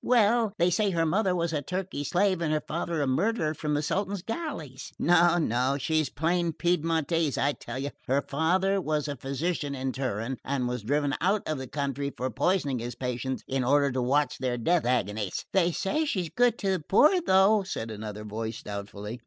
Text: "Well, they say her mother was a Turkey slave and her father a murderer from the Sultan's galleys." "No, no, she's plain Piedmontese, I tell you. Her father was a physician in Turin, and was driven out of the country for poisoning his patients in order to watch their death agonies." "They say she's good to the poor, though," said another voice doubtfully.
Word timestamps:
"Well, 0.03 0.53
they 0.57 0.71
say 0.71 0.89
her 0.89 1.05
mother 1.05 1.35
was 1.35 1.53
a 1.53 1.61
Turkey 1.61 2.03
slave 2.03 2.41
and 2.41 2.51
her 2.51 2.63
father 2.67 3.03
a 3.03 3.05
murderer 3.05 3.53
from 3.53 3.75
the 3.75 3.83
Sultan's 3.83 4.23
galleys." 4.23 4.91
"No, 4.97 5.37
no, 5.37 5.77
she's 5.77 6.09
plain 6.09 6.53
Piedmontese, 6.53 7.37
I 7.37 7.51
tell 7.51 7.77
you. 7.77 7.91
Her 8.07 8.23
father 8.23 8.81
was 8.81 9.07
a 9.07 9.15
physician 9.15 9.75
in 9.75 9.91
Turin, 9.91 10.37
and 10.43 10.67
was 10.67 10.81
driven 10.81 11.13
out 11.21 11.47
of 11.47 11.59
the 11.59 11.67
country 11.67 12.11
for 12.17 12.31
poisoning 12.31 12.79
his 12.79 12.95
patients 12.95 13.43
in 13.47 13.63
order 13.63 13.91
to 13.91 14.01
watch 14.01 14.39
their 14.39 14.57
death 14.57 14.87
agonies." 14.87 15.45
"They 15.53 15.71
say 15.71 16.05
she's 16.05 16.29
good 16.29 16.57
to 16.57 16.71
the 16.71 16.79
poor, 16.79 17.21
though," 17.21 17.61
said 17.61 17.91
another 17.91 18.23
voice 18.23 18.63
doubtfully. 18.63 19.19